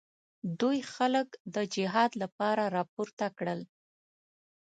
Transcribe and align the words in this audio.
دوی 0.61 0.79
خلک 0.93 1.27
د 1.55 1.55
جهاد 1.73 2.11
لپاره 2.21 2.63
راپورته 2.77 3.25
کړل. 3.37 3.59